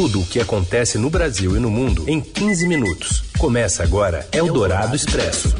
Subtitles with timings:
[0.00, 3.22] Tudo o que acontece no Brasil e no mundo em 15 minutos.
[3.38, 5.54] Começa agora Eldorado Expresso.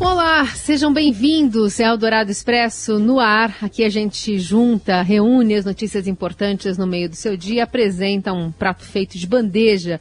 [0.00, 3.56] Olá, sejam bem-vindos ao Eldorado Expresso no ar.
[3.62, 8.50] Aqui a gente junta, reúne as notícias importantes no meio do seu dia, apresenta um
[8.50, 10.00] prato feito de bandeja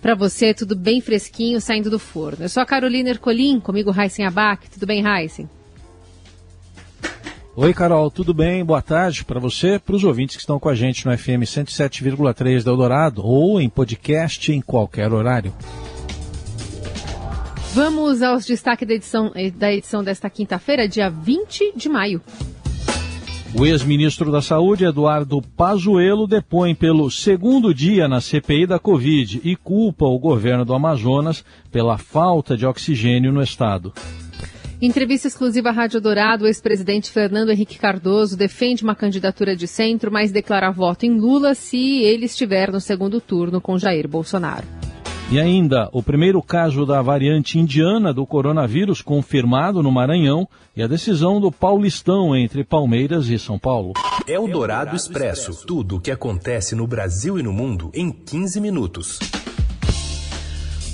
[0.00, 2.46] para você, tudo bem fresquinho, saindo do forno.
[2.46, 4.70] Eu sou a Carolina Ercolim, comigo Raíssen Abac.
[4.70, 5.50] Tudo bem, Raíssen?
[7.62, 8.64] Oi, Carol, tudo bem?
[8.64, 12.64] Boa tarde para você, para os ouvintes que estão com a gente no FM 107,3
[12.64, 15.52] da Eldorado ou em podcast em qualquer horário.
[17.74, 22.22] Vamos aos destaques da edição, eh, da edição desta quinta-feira, dia 20 de maio.
[23.54, 29.54] O ex-ministro da Saúde, Eduardo Pazuello, depõe pelo segundo dia na CPI da Covid e
[29.54, 33.92] culpa o governo do Amazonas pela falta de oxigênio no estado.
[34.82, 39.66] Em entrevista exclusiva à Rádio Dourado, o ex-presidente Fernando Henrique Cardoso defende uma candidatura de
[39.68, 44.66] centro, mas declara voto em Lula se ele estiver no segundo turno com Jair Bolsonaro.
[45.30, 50.86] E ainda, o primeiro caso da variante indiana do coronavírus confirmado no Maranhão e a
[50.86, 53.92] decisão do Paulistão entre Palmeiras e São Paulo.
[54.26, 55.66] É o Dourado Expresso.
[55.66, 59.18] Tudo o que acontece no Brasil e no mundo em 15 minutos.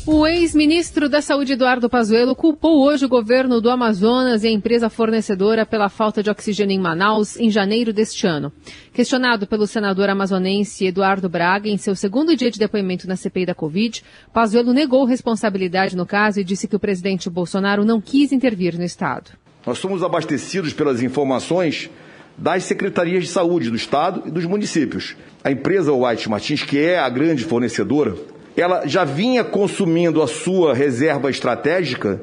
[0.08, 4.88] O ex-ministro da Saúde, Eduardo Pazuello, culpou hoje o governo do Amazonas e a empresa
[4.88, 8.52] fornecedora pela falta de oxigênio em Manaus em janeiro deste ano.
[8.92, 13.54] Questionado pelo senador amazonense Eduardo Braga em seu segundo dia de depoimento na CPI da
[13.54, 18.78] Covid, Pazuello negou responsabilidade no caso e disse que o presidente Bolsonaro não quis intervir
[18.78, 19.32] no Estado.
[19.66, 21.90] Nós somos abastecidos pelas informações
[22.38, 25.16] das secretarias de saúde do Estado e dos municípios.
[25.42, 28.14] A empresa White Martins, que é a grande fornecedora,
[28.56, 32.20] ela já vinha consumindo a sua reserva estratégica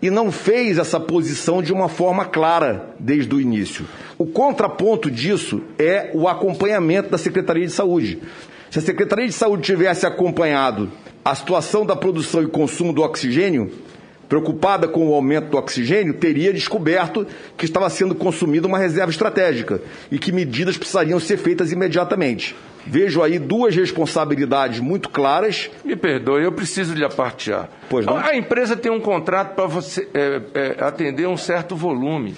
[0.00, 3.86] e não fez essa posição de uma forma clara desde o início.
[4.16, 8.20] O contraponto disso é o acompanhamento da Secretaria de Saúde.
[8.70, 10.90] Se a Secretaria de Saúde tivesse acompanhado
[11.24, 13.70] a situação da produção e consumo do oxigênio,
[14.28, 19.80] preocupada com o aumento do oxigênio, teria descoberto que estava sendo consumida uma reserva estratégica
[20.12, 22.54] e que medidas precisariam ser feitas imediatamente.
[22.86, 25.70] Vejo aí duas responsabilidades muito claras.
[25.84, 27.68] Me perdoe, eu preciso lhe apartear.
[27.88, 28.16] Pois não?
[28.16, 32.34] A empresa tem um contrato para você é, é, atender um certo volume.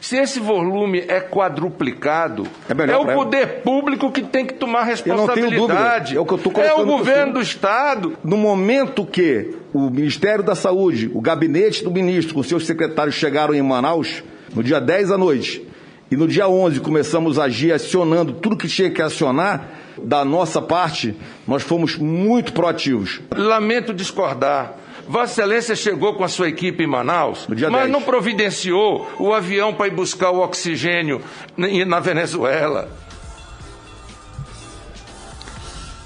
[0.00, 3.24] Se esse volume é quadruplicado, É melhor o pra ela.
[3.24, 5.74] poder público que tem que tomar Eu não tenho dúvida.
[5.74, 6.16] responsabilidade.
[6.16, 8.12] É o É o governo do Estado.
[8.22, 13.54] No momento que o Ministério da Saúde, o gabinete do ministro, com seus secretários chegaram
[13.54, 14.22] em Manaus,
[14.54, 15.66] no dia 10 à noite,
[16.14, 19.68] e no dia 11 começamos a agir acionando tudo que tinha que acionar,
[20.00, 21.12] da nossa parte,
[21.46, 23.20] nós fomos muito proativos.
[23.36, 24.76] Lamento discordar.
[25.08, 27.90] Vossa Excelência chegou com a sua equipe em Manaus, mas 10.
[27.90, 31.20] não providenciou o avião para ir buscar o oxigênio
[31.56, 32.88] na Venezuela.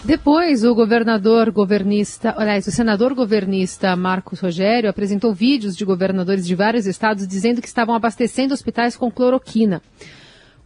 [0.09, 6.55] Depois, o governador governista, aliás, o senador governista Marcos Rogério apresentou vídeos de governadores de
[6.55, 9.83] vários estados dizendo que estavam abastecendo hospitais com cloroquina.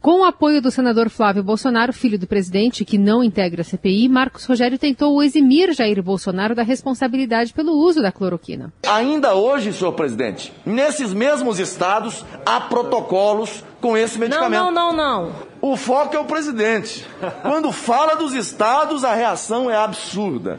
[0.02, 4.08] Com o apoio do senador Flávio Bolsonaro, filho do presidente, que não integra a CPI,
[4.08, 8.72] Marcos Rogério tentou eximir Jair Bolsonaro da responsabilidade pelo uso da cloroquina.
[8.84, 14.60] Ainda hoje, senhor presidente, nesses mesmos estados há protocolos com esse Não, medicamento.
[14.72, 15.32] não, não, não.
[15.60, 17.06] O foco é o presidente.
[17.42, 20.58] Quando fala dos estados, a reação é absurda.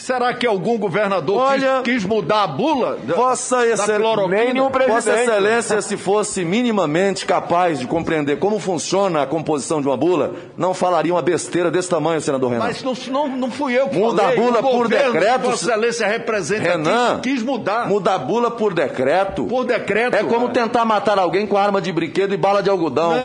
[0.00, 2.96] Será que algum governador Olha, quis, quis mudar a bula?
[3.02, 3.98] da- Vossa Excelência?
[4.88, 10.34] Vossa Excelência, se fosse minimamente capaz de compreender como funciona a composição de uma bula,
[10.56, 12.64] não falaria uma besteira desse tamanho, senador Renan.
[12.64, 14.38] Mas não, não, não fui eu que Muda falei.
[14.38, 17.86] a bula o por decreto, Vossa Excelência representa Renan, quis, quis mudar.
[17.86, 19.44] Mudar a bula por decreto.
[19.44, 20.14] Por decreto.
[20.14, 23.22] É como tentar matar alguém com arma de brinquedo e bala de algodão.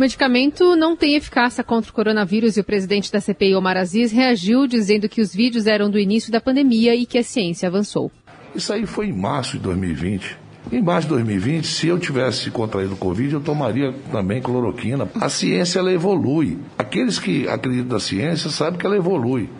[0.00, 4.10] O medicamento não tem eficácia contra o coronavírus e o presidente da CPI, Omar Aziz,
[4.10, 8.10] reagiu dizendo que os vídeos eram do início da pandemia e que a ciência avançou.
[8.54, 10.38] Isso aí foi em março de 2020.
[10.72, 15.06] Em março de 2020, se eu tivesse contraído Covid, eu tomaria também cloroquina.
[15.20, 16.56] A ciência, ela evolui.
[16.78, 19.50] Aqueles que acreditam na ciência sabem que ela evolui.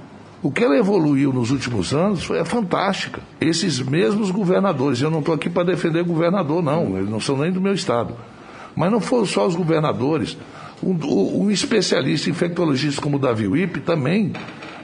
[0.43, 3.21] O que ela evoluiu nos últimos anos foi é fantástica.
[3.43, 7.53] Esses mesmos governadores, eu não estou aqui para defender governador, não, eles não são nem
[7.53, 8.17] do meu estado.
[8.75, 10.37] Mas não foram só os governadores.
[10.83, 14.33] Um, um especialista infectologista como o Davi Wipp também,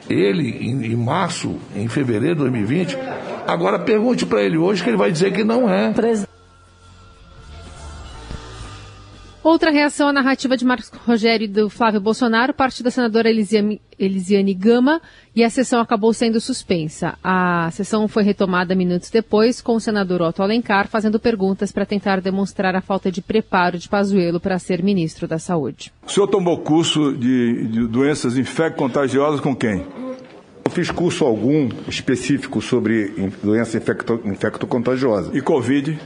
[0.08, 2.98] ele, em, em março, em fevereiro de 2020,
[3.46, 5.92] agora pergunte para ele hoje que ele vai dizer que não é.
[9.46, 13.80] Outra reação à narrativa de Marcos Rogério e do Flávio Bolsonaro, parte da senadora Elisiane,
[13.96, 15.00] Elisiane Gama,
[15.36, 17.16] e a sessão acabou sendo suspensa.
[17.22, 22.20] A sessão foi retomada minutos depois, com o senador Otto Alencar fazendo perguntas para tentar
[22.20, 25.92] demonstrar a falta de preparo de Pazuello para ser ministro da Saúde.
[26.04, 29.86] O senhor tomou curso de, de doenças infecto-contagiosas com quem?
[30.64, 33.14] Não fiz curso algum específico sobre
[33.44, 35.30] doença infecto, infecto-contagiosa.
[35.38, 35.96] E Covid?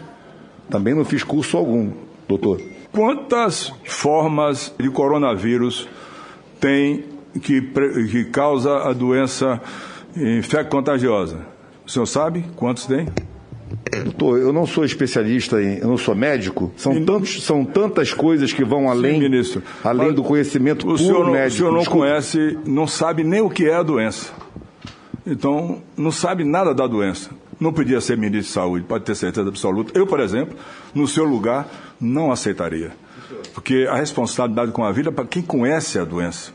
[0.69, 1.91] Também não fiz curso algum,
[2.29, 2.61] doutor.
[2.93, 5.89] Quantas formas de coronavírus
[6.59, 7.05] tem
[7.41, 7.61] que,
[8.11, 9.61] que causa a doença
[10.17, 11.47] infecto-contagiosa?
[11.87, 13.07] O senhor sabe quantos tem?
[14.05, 16.73] Doutor, eu não sou especialista em, eu não sou médico.
[16.77, 19.63] São, tantos, são tantas coisas que vão além, Sim, ministro.
[19.85, 21.55] além do conhecimento o senhor não, médico.
[21.55, 22.07] O senhor não Desculpa.
[22.07, 24.33] conhece, não sabe nem o que é a doença.
[25.27, 27.31] Então, não sabe nada da doença.
[27.61, 29.93] Não podia ser ministro de saúde, pode ter certeza absoluta.
[29.97, 30.57] Eu, por exemplo,
[30.95, 31.69] no seu lugar,
[32.01, 32.93] não aceitaria.
[33.53, 36.53] Porque a responsabilidade com a vida é para quem conhece a doença.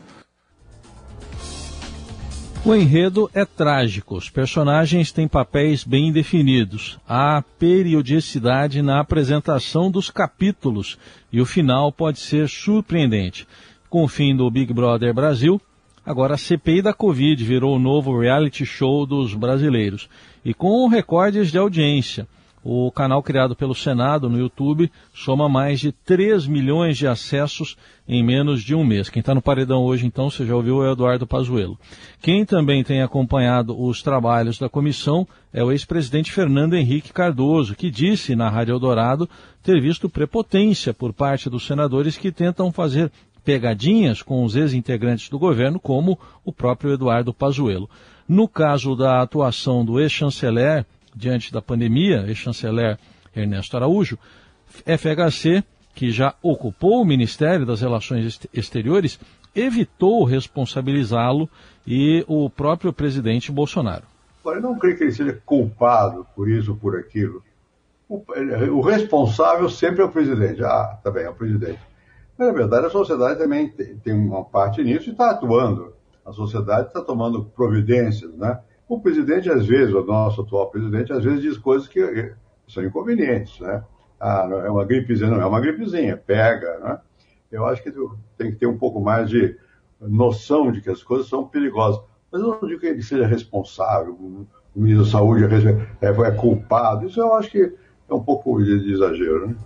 [2.64, 4.16] O enredo é trágico.
[4.16, 6.98] Os personagens têm papéis bem definidos.
[7.08, 10.98] Há periodicidade na apresentação dos capítulos
[11.32, 13.46] e o final pode ser surpreendente.
[13.88, 15.60] Com o fim do Big Brother Brasil,
[16.04, 20.08] agora a CPI da Covid virou o novo reality show dos brasileiros.
[20.46, 22.24] E com recordes de audiência.
[22.62, 27.76] O canal criado pelo Senado no YouTube soma mais de 3 milhões de acessos
[28.06, 29.08] em menos de um mês.
[29.08, 31.76] Quem está no paredão hoje, então, você já ouviu, é o Eduardo Pazuello.
[32.22, 37.90] Quem também tem acompanhado os trabalhos da comissão é o ex-presidente Fernando Henrique Cardoso, que
[37.90, 39.28] disse na Rádio Eldorado
[39.64, 43.10] ter visto prepotência por parte dos senadores que tentam fazer
[43.44, 47.90] pegadinhas com os ex-integrantes do governo, como o próprio Eduardo Pazuello.
[48.28, 50.84] No caso da atuação do ex-chanceler
[51.14, 52.98] diante da pandemia, ex-chanceler
[53.34, 54.18] Ernesto Araújo,
[54.84, 55.62] FHC,
[55.94, 59.18] que já ocupou o Ministério das Relações Exteriores,
[59.54, 61.48] evitou responsabilizá-lo
[61.86, 64.04] e o próprio presidente Bolsonaro.
[64.44, 67.42] Eu não creio que ele seja culpado por isso ou por aquilo.
[68.08, 68.22] O,
[68.72, 70.62] o, responsável sempre é o presidente.
[70.62, 71.80] Ah, tá bem, é o presidente.
[72.38, 75.95] Mas, na verdade, a sociedade também tem uma parte nisso e está atuando.
[76.26, 78.60] A sociedade está tomando providências, né?
[78.88, 82.34] O presidente, às vezes, o nosso atual presidente, às vezes diz coisas que
[82.68, 83.84] são inconvenientes, né?
[84.18, 86.98] Ah, é uma gripezinha, não é uma gripezinha, pega, né?
[87.50, 87.92] Eu acho que
[88.36, 89.56] tem que ter um pouco mais de
[90.00, 92.02] noção de que as coisas são perigosas.
[92.30, 97.06] Mas eu não digo que ele seja responsável, o ministro da Saúde é, é culpado.
[97.06, 97.72] Isso eu acho que
[98.08, 99.56] é um pouco de, de exagero, né?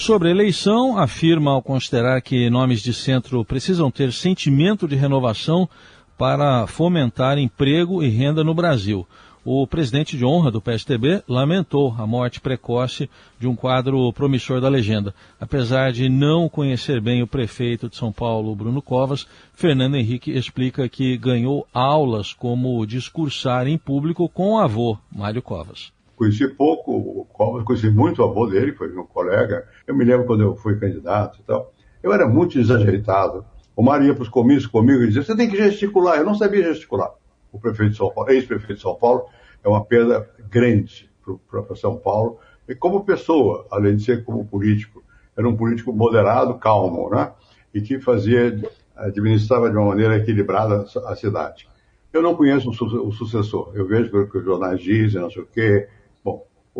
[0.00, 5.68] Sobre a eleição, afirma ao considerar que nomes de centro precisam ter sentimento de renovação
[6.16, 9.06] para fomentar emprego e renda no Brasil.
[9.44, 14.70] O presidente de honra do PSTB lamentou a morte precoce de um quadro promissor da
[14.70, 15.14] legenda.
[15.38, 20.88] Apesar de não conhecer bem o prefeito de São Paulo, Bruno Covas, Fernando Henrique explica
[20.88, 25.92] que ganhou aulas como discursar em público com o avô, Mário Covas.
[26.20, 29.66] Conheci pouco o Covas, conheci muito o avô dele, foi meu colega.
[29.86, 31.72] Eu me lembro quando eu fui candidato e tal.
[32.02, 33.42] Eu era muito desajeitado.
[33.74, 36.18] O Mário ia para os comícios comigo e dizia: você tem que gesticular.
[36.18, 37.10] Eu não sabia gesticular.
[37.50, 39.24] O prefeito de São Paulo, ex-prefeito de São Paulo,
[39.64, 41.10] é uma perda grande
[41.50, 42.38] para São Paulo.
[42.68, 45.02] E como pessoa, além de ser como político,
[45.34, 47.32] era um político moderado, calmo, né?
[47.72, 48.60] E que fazia,
[48.94, 51.66] administrava de uma maneira equilibrada a cidade.
[52.12, 53.72] Eu não conheço o sucessor.
[53.74, 55.88] Eu vejo o que os jornais dizem, não sei o quê.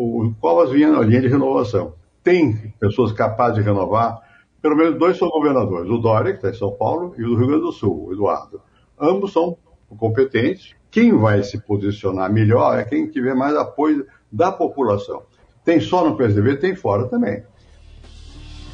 [0.03, 1.93] O Covas vinha na linha de renovação.
[2.23, 4.21] Tem pessoas capazes de renovar
[4.61, 7.35] pelo menos dois são governadores, o Dória, que está em São Paulo, e o do
[7.35, 8.61] Rio Grande do Sul, o Eduardo.
[8.99, 9.57] Ambos são
[9.97, 10.75] competentes.
[10.91, 15.23] Quem vai se posicionar melhor é quem tiver mais apoio da população.
[15.65, 17.43] Tem só no PSDB, tem fora também.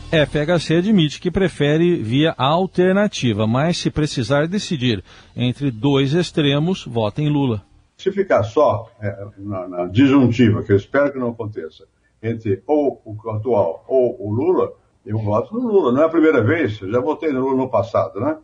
[0.10, 5.04] FHC admite que prefere via alternativa, mas se precisar decidir
[5.36, 7.64] entre dois extremos, vota em Lula.
[7.98, 11.88] Se ficar só é, na, na disjuntiva, que eu espero que não aconteça,
[12.22, 14.74] entre ou o atual ou o Lula,
[15.04, 15.92] eu voto no Lula.
[15.92, 18.38] Não é a primeira vez, eu já votei no Lula no passado, né?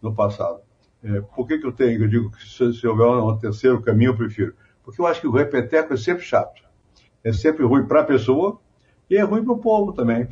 [0.00, 0.60] No passado.
[1.02, 4.10] É, por que, que eu tenho, eu digo que se, se houver um terceiro caminho,
[4.10, 4.54] eu prefiro?
[4.84, 6.62] Porque eu acho que o repeteco é sempre chato.
[7.24, 8.60] É sempre ruim para a pessoa
[9.08, 10.28] e é ruim para o povo também.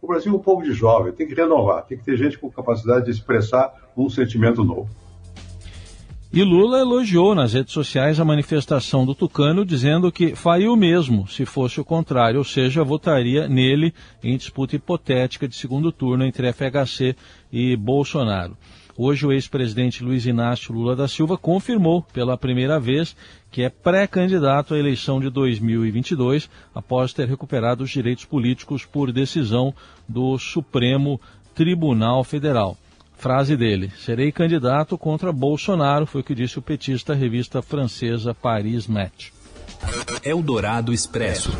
[0.00, 2.50] O Brasil é um povo de jovem, tem que renovar, tem que ter gente com
[2.50, 5.01] capacidade de expressar um sentimento novo.
[6.34, 11.28] E Lula elogiou nas redes sociais a manifestação do Tucano, dizendo que faria o mesmo
[11.28, 13.92] se fosse o contrário, ou seja, votaria nele
[14.24, 17.14] em disputa hipotética de segundo turno entre FHC
[17.52, 18.56] e Bolsonaro.
[18.96, 23.14] Hoje, o ex-presidente Luiz Inácio Lula da Silva confirmou pela primeira vez
[23.50, 29.74] que é pré-candidato à eleição de 2022, após ter recuperado os direitos políticos por decisão
[30.08, 31.20] do Supremo
[31.54, 32.78] Tribunal Federal.
[33.22, 38.34] Frase dele: Serei candidato contra Bolsonaro, foi o que disse o petista à revista francesa
[38.34, 39.30] Paris Match.
[40.24, 41.56] Eldorado Expresso.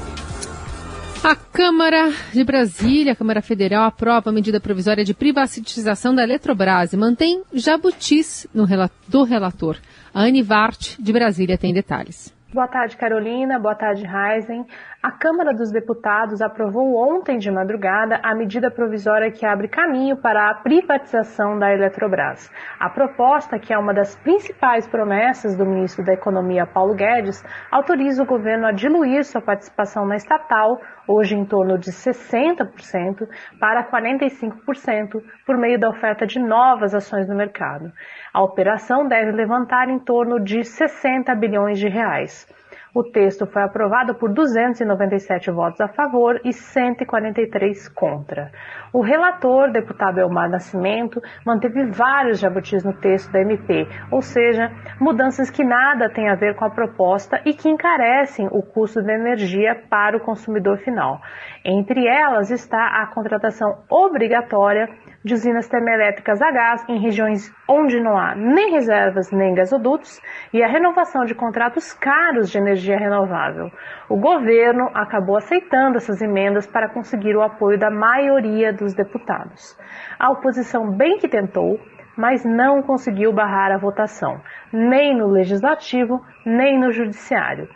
[1.23, 6.95] A Câmara de Brasília, a Câmara Federal, aprova a medida provisória de privatização da Eletrobras
[6.95, 8.67] e mantém jabutis no
[9.07, 9.77] do relator.
[10.13, 12.35] A Anivart, de Brasília, tem detalhes.
[12.53, 13.59] Boa tarde, Carolina.
[13.61, 14.67] Boa tarde, Heisen.
[15.03, 20.49] A Câmara dos Deputados aprovou ontem de madrugada a medida provisória que abre caminho para
[20.49, 22.49] a privatização da Eletrobras.
[22.79, 28.23] A proposta, que é uma das principais promessas do ministro da Economia, Paulo Guedes, autoriza
[28.23, 33.29] o governo a diluir sua participação na estatal, hoje em torno de 60%,
[33.59, 37.91] para 45%, por meio da oferta de novas ações no mercado.
[38.33, 42.47] A operação deve levantar em torno de 60 bilhões de reais.
[42.95, 48.53] O texto foi aprovado por 297 votos a favor e 143 contra.
[48.93, 54.71] O relator, deputado Elmar Nascimento, manteve vários jabutis no texto da MP, ou seja,
[55.01, 59.15] mudanças que nada têm a ver com a proposta e que encarecem o custo da
[59.15, 61.19] energia para o consumidor final.
[61.65, 64.87] Entre elas está a contratação obrigatória
[65.25, 70.21] de usinas termoelétricas a gás em regiões onde não há nem reservas nem gasodutos
[70.53, 73.71] e a renovação de contratos caros de energia renovável.
[74.09, 79.79] O governo acabou aceitando essas emendas para conseguir o apoio da maioria dos deputados.
[80.19, 81.79] A oposição bem que tentou,
[82.17, 84.41] mas não conseguiu barrar a votação,
[84.73, 87.69] nem no legislativo, nem no judiciário.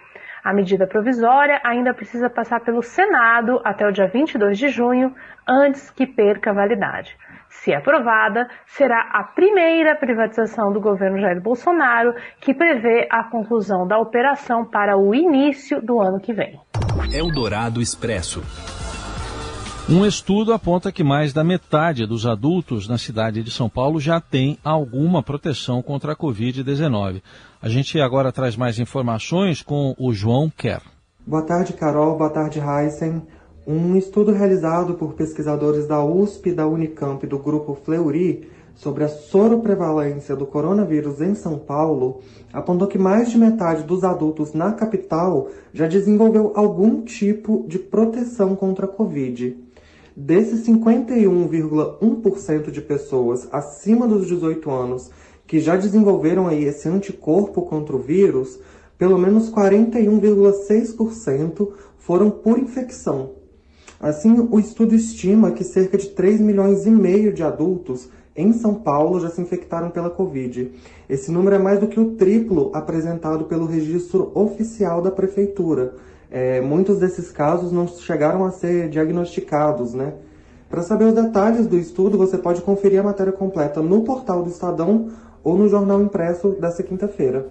[0.47, 5.13] A medida provisória ainda precisa passar pelo Senado até o dia 22 de junho,
[5.45, 7.17] antes que perca validade.
[7.63, 13.99] Se aprovada, será a primeira privatização do governo Jair Bolsonaro, que prevê a conclusão da
[13.99, 16.61] operação para o início do ano que vem.
[17.13, 18.43] Eldorado Expresso.
[19.89, 24.21] Um estudo aponta que mais da metade dos adultos na cidade de São Paulo já
[24.21, 27.23] tem alguma proteção contra a Covid-19.
[27.63, 30.83] A gente agora traz mais informações com o João Kerr.
[31.25, 32.17] Boa tarde, Carol.
[32.17, 33.23] Boa tarde, Heisen.
[33.69, 39.09] Um estudo realizado por pesquisadores da USP, da Unicamp e do grupo Fleury sobre a
[39.09, 42.21] soroprevalência do coronavírus em São Paulo
[42.53, 48.55] apontou que mais de metade dos adultos na capital já desenvolveu algum tipo de proteção
[48.55, 49.59] contra a Covid.
[50.15, 55.11] Desses 51,1% de pessoas acima dos 18 anos
[55.45, 58.61] que já desenvolveram aí esse anticorpo contra o vírus,
[58.97, 63.45] pelo menos 41,6% foram por infecção.
[64.01, 68.75] Assim, o estudo estima que cerca de 3 milhões e meio de adultos em São
[68.75, 70.71] Paulo já se infectaram pela Covid.
[71.09, 75.95] Esse número é mais do que o triplo apresentado pelo registro oficial da prefeitura,
[76.31, 80.15] é, muitos desses casos não chegaram a ser diagnosticados, né?
[80.69, 84.51] Para saber os detalhes do estudo, você pode conferir a matéria completa no portal do
[84.51, 85.09] Estadão
[85.45, 87.49] ou no jornal impresso desta quinta-feira.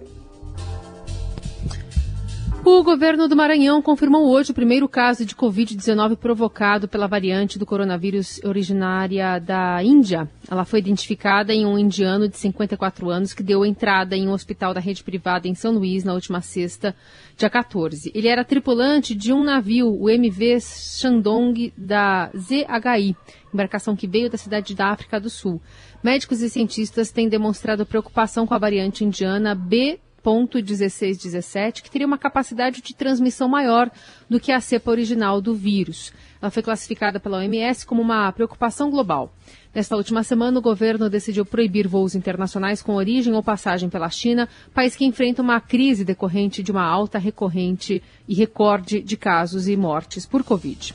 [2.68, 7.64] O governo do Maranhão confirmou hoje o primeiro caso de Covid-19 provocado pela variante do
[7.64, 10.28] coronavírus originária da Índia.
[10.50, 14.74] Ela foi identificada em um indiano de 54 anos que deu entrada em um hospital
[14.74, 16.92] da rede privada em São Luís na última sexta,
[17.36, 18.10] dia 14.
[18.12, 23.14] Ele era tripulante de um navio, o MV Shandong da ZHI,
[23.54, 25.62] embarcação que veio da cidade da África do Sul.
[26.02, 30.00] Médicos e cientistas têm demonstrado preocupação com a variante indiana B
[30.34, 33.90] 1617, que teria uma capacidade de transmissão maior
[34.28, 36.12] do que a cepa original do vírus.
[36.40, 39.32] Ela foi classificada pela OMS como uma preocupação global.
[39.74, 44.48] Nesta última semana, o governo decidiu proibir voos internacionais com origem ou passagem pela China,
[44.74, 49.76] país que enfrenta uma crise decorrente de uma alta recorrente e recorde de casos e
[49.76, 50.94] mortes por Covid.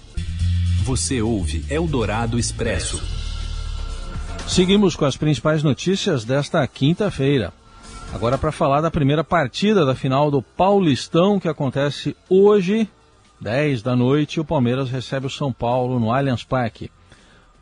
[0.83, 3.01] Você ouve Eldorado Expresso.
[4.47, 7.53] Seguimos com as principais notícias desta quinta-feira.
[8.13, 12.87] Agora para falar da primeira partida da final do Paulistão que acontece hoje,
[13.39, 16.91] 10 da noite, o Palmeiras recebe o São Paulo no Allianz Parque.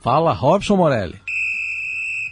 [0.02, 1.22] Fala, Robson Morelli.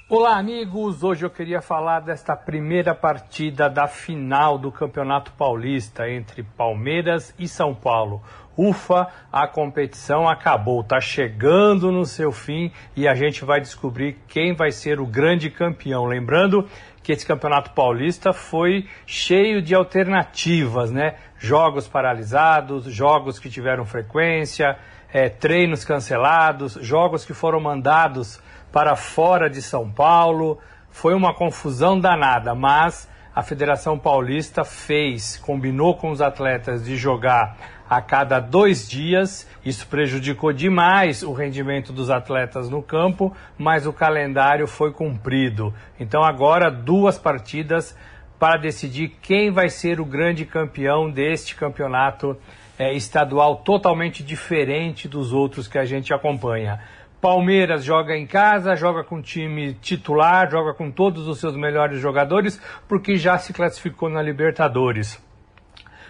[0.09, 1.03] Olá, amigos.
[1.03, 7.47] Hoje eu queria falar desta primeira partida da final do Campeonato Paulista entre Palmeiras e
[7.47, 8.24] São Paulo.
[8.57, 14.55] Ufa, a competição acabou, está chegando no seu fim e a gente vai descobrir quem
[14.55, 16.05] vai ser o grande campeão.
[16.05, 16.67] Lembrando
[17.07, 21.15] que esse Campeonato Paulista foi cheio de alternativas, né?
[21.37, 24.77] Jogos paralisados, jogos que tiveram frequência,
[25.13, 28.41] é, treinos cancelados, jogos que foram mandados
[28.73, 30.59] para fora de São Paulo,
[30.89, 37.55] foi uma confusão danada, mas a Federação Paulista fez, combinou com os atletas de jogar
[37.89, 39.48] a cada dois dias.
[39.65, 45.74] Isso prejudicou demais o rendimento dos atletas no campo, mas o calendário foi cumprido.
[46.00, 47.96] Então agora duas partidas
[48.39, 52.38] para decidir quem vai ser o grande campeão deste campeonato
[52.77, 56.79] é, estadual totalmente diferente dos outros que a gente acompanha.
[57.20, 62.62] Palmeiras joga em casa, joga com time titular, joga com todos os seus melhores jogadores,
[62.88, 65.20] porque já se classificou na Libertadores.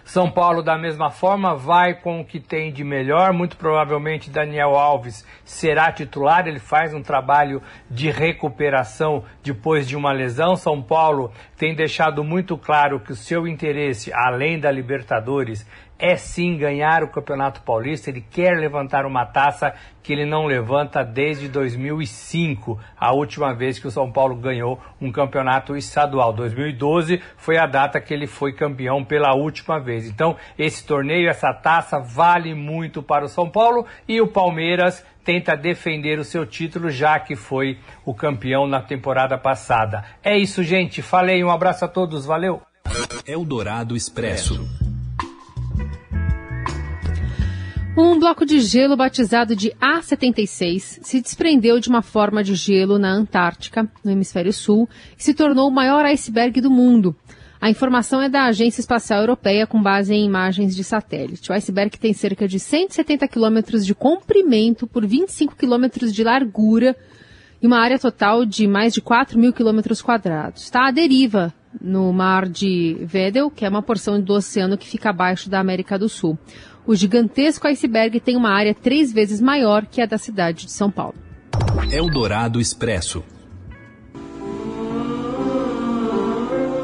[0.07, 3.33] São Paulo, da mesma forma, vai com o que tem de melhor.
[3.33, 6.47] Muito provavelmente Daniel Alves será titular.
[6.47, 7.61] Ele faz um trabalho
[7.91, 10.55] de recuperação depois de uma lesão.
[10.55, 15.67] São Paulo tem deixado muito claro que o seu interesse, além da Libertadores,
[15.99, 18.09] é sim ganhar o Campeonato Paulista.
[18.09, 23.87] Ele quer levantar uma taça que ele não levanta desde 2005, a última vez que
[23.87, 26.31] o São Paulo ganhou um campeonato estadual.
[26.31, 30.07] 2012 foi a data que ele foi campeão pela última vez.
[30.07, 35.57] Então, esse torneio, essa taça vale muito para o São Paulo e o Palmeiras tenta
[35.57, 40.05] defender o seu título, já que foi o campeão na temporada passada.
[40.23, 41.01] É isso, gente.
[41.01, 42.61] Falei, um abraço a todos, valeu.
[43.25, 44.86] Eldorado Expresso.
[47.99, 53.11] Um bloco de gelo batizado de A76 se desprendeu de uma forma de gelo na
[53.11, 54.87] Antártica, no hemisfério sul,
[55.17, 57.15] e se tornou o maior iceberg do mundo.
[57.59, 61.49] A informação é da Agência Espacial Europeia com base em imagens de satélite.
[61.49, 66.95] O iceberg tem cerca de 170 quilômetros de comprimento por 25 quilômetros de largura
[67.59, 70.65] e uma área total de mais de 4 mil quilômetros quadrados.
[70.65, 71.51] Está à deriva
[71.81, 75.97] no mar de Weddell, que é uma porção do oceano que fica abaixo da América
[75.97, 76.37] do Sul.
[76.87, 80.89] O gigantesco iceberg tem uma área três vezes maior que a da cidade de São
[80.89, 81.15] Paulo.
[81.91, 83.25] Eldorado Expresso.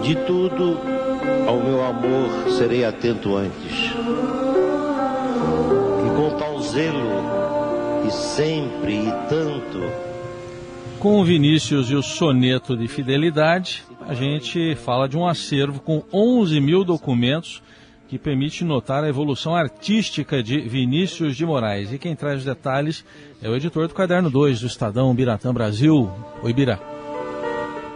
[0.03, 0.77] De tudo,
[1.47, 3.93] ao meu amor serei atento antes.
[6.05, 9.79] E com tal zelo, e sempre e tanto.
[10.99, 16.03] Com o Vinícius e o soneto de fidelidade, a gente fala de um acervo com
[16.11, 17.63] 11 mil documentos
[18.07, 21.91] que permite notar a evolução artística de Vinícius de Moraes.
[21.91, 23.05] E quem traz os detalhes
[23.41, 26.11] é o editor do Caderno 2 do Estadão Biratã Brasil.
[26.41, 26.79] Oi, Bira.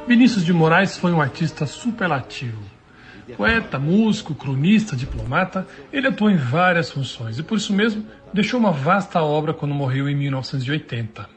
[0.07, 2.61] Vinícius de Moraes foi um artista superlativo.
[3.35, 8.71] Poeta, músico, cronista, diplomata, ele atuou em várias funções e por isso mesmo deixou uma
[8.71, 11.29] vasta obra quando morreu em 1980.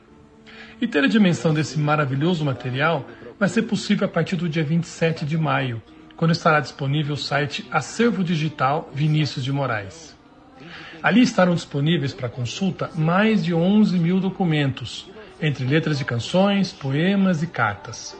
[0.80, 3.04] E ter a dimensão desse maravilhoso material
[3.38, 5.82] vai ser possível a partir do dia 27 de maio,
[6.20, 10.14] quando estará disponível o site Acervo Digital Vinícius de Moraes.
[11.02, 15.08] Ali estarão disponíveis para consulta mais de 11 mil documentos,
[15.40, 18.14] entre letras de canções, poemas e cartas.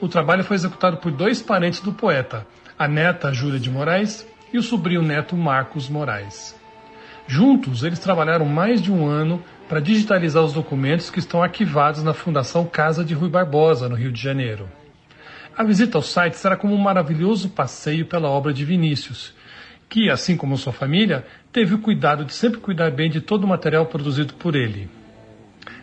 [0.00, 2.46] O trabalho foi executado por dois parentes do poeta,
[2.78, 6.54] a neta Júlia de Moraes e o sobrinho neto Marcos Moraes.
[7.26, 12.14] Juntos, eles trabalharam mais de um ano para digitalizar os documentos que estão arquivados na
[12.14, 14.68] Fundação Casa de Rui Barbosa, no Rio de Janeiro.
[15.54, 19.34] A visita ao site será como um maravilhoso passeio pela obra de Vinícius,
[19.86, 23.48] que, assim como sua família, teve o cuidado de sempre cuidar bem de todo o
[23.48, 24.88] material produzido por ele.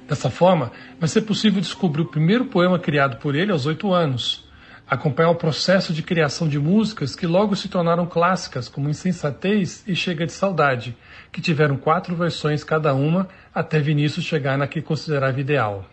[0.07, 4.49] Dessa forma, vai ser possível descobrir o primeiro poema criado por ele aos oito anos,
[4.89, 9.95] acompanhar o processo de criação de músicas que logo se tornaram clássicas, como Insensatez e
[9.95, 10.97] Chega de Saudade,
[11.31, 15.85] que tiveram quatro versões cada uma até Vinícius chegar na que considerava ideal.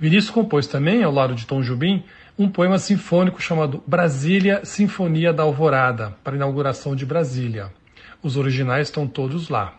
[0.00, 2.02] Vinícius compôs também, ao lado de Tom Jubim,
[2.38, 7.72] um poema sinfônico chamado Brasília Sinfonia da Alvorada, para a inauguração de Brasília.
[8.22, 9.74] Os originais estão todos lá.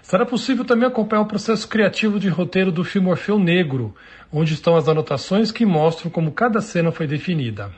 [0.00, 3.92] Será possível também acompanhar o processo criativo de roteiro do filme Orfeu Negro,
[4.32, 7.72] onde estão as anotações que mostram como cada cena foi definida.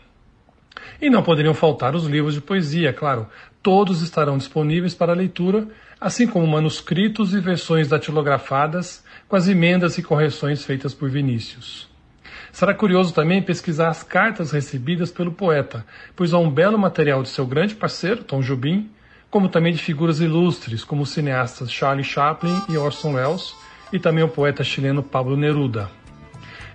[1.00, 3.26] E não poderiam faltar os livros de poesia, claro.
[3.62, 5.66] Todos estarão disponíveis para leitura,
[5.98, 11.91] assim como manuscritos e versões datilografadas, com as emendas e correções feitas por Vinícius.
[12.52, 17.28] Será curioso também pesquisar as cartas recebidas pelo poeta, pois há um belo material de
[17.28, 18.90] seu grande parceiro, Tom Jobim,
[19.30, 23.54] como também de figuras ilustres, como os cineastas Charlie Chaplin e Orson Welles,
[23.92, 25.90] e também o poeta chileno Pablo Neruda.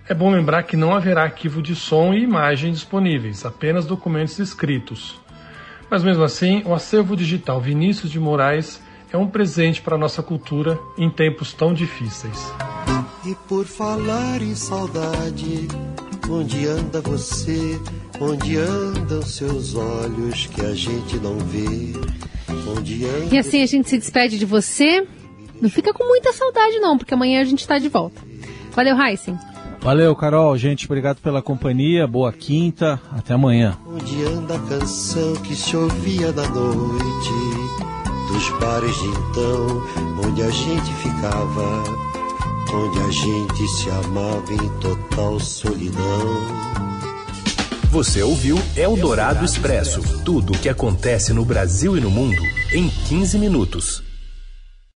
[0.10, 5.20] É bom lembrar que não haverá arquivo de som e imagem disponíveis, apenas documentos escritos.
[5.90, 10.24] Mas mesmo assim, o acervo digital Vinícius de Moraes é um presente para a nossa
[10.24, 12.54] cultura em tempos tão difíceis.
[13.28, 15.68] E por falar em saudade,
[16.30, 17.78] onde anda você?
[18.22, 21.92] Onde andam seus olhos que a gente não vê?
[22.72, 23.36] Onde anda...
[23.36, 25.06] E assim a gente se despede de você.
[25.62, 28.22] Não fica com muita saudade não, porque amanhã a gente está de volta.
[28.72, 29.38] Valeu, Heisen.
[29.82, 30.58] Valeu, Carol.
[30.58, 32.08] Gente, obrigado pela companhia.
[32.08, 32.98] Boa quinta.
[33.12, 33.78] Até amanhã.
[33.86, 37.30] Onde anda a canção que se ouvia na noite
[38.32, 39.84] dos bares de então,
[40.26, 42.07] onde a gente ficava,
[42.74, 46.78] onde a gente se amava em total solidão.
[47.90, 52.42] Você ouviu Eldorado Expresso tudo o que acontece no Brasil e no mundo
[52.74, 54.07] em 15 minutos.